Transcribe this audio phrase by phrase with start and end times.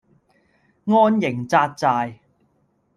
[0.85, 2.17] 安營紮寨